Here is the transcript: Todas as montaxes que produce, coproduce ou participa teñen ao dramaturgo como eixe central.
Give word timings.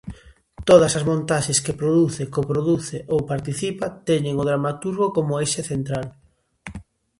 Todas 0.69 0.91
as 0.99 1.07
montaxes 1.09 1.59
que 1.65 1.77
produce, 1.81 2.23
coproduce 2.37 2.97
ou 3.13 3.27
participa 3.31 3.87
teñen 4.07 4.35
ao 4.37 4.47
dramaturgo 4.49 5.05
como 5.15 5.39
eixe 5.43 5.61
central. 5.71 6.07